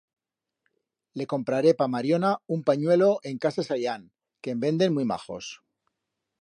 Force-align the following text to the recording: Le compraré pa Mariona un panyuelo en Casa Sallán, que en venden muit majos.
Le 1.21 1.27
compraré 1.33 1.73
pa 1.81 1.87
Mariona 1.97 2.33
un 2.57 2.65
panyuelo 2.71 3.11
en 3.33 3.39
Casa 3.45 3.69
Sallán, 3.71 4.11
que 4.41 4.57
en 4.57 4.67
venden 4.67 4.97
muit 4.97 5.11
majos. 5.15 5.55